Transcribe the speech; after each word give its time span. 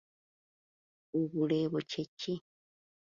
Obuleebo 1.19 1.77
kye 1.89 2.03
ki? 2.19 2.33